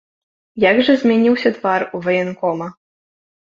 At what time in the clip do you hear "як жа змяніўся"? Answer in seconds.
0.61-1.51